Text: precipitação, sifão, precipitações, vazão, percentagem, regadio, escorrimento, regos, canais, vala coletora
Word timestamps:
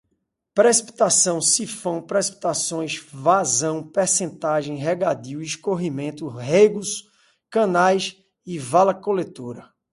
precipitação, 0.55 1.39
sifão, 1.39 2.01
precipitações, 2.01 2.97
vazão, 3.13 3.87
percentagem, 3.87 4.75
regadio, 4.75 5.43
escorrimento, 5.43 6.27
regos, 6.27 7.07
canais, 7.51 8.17
vala 8.71 8.95
coletora 8.95 9.71